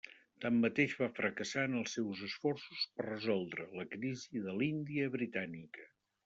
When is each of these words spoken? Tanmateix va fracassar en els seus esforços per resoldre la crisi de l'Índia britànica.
Tanmateix 0.43 0.93
va 1.01 1.09
fracassar 1.19 1.65
en 1.69 1.75
els 1.81 1.93
seus 1.97 2.21
esforços 2.29 2.87
per 2.95 3.05
resoldre 3.09 3.67
la 3.81 3.87
crisi 3.93 4.43
de 4.47 4.57
l'Índia 4.63 5.13
britànica. 5.19 5.89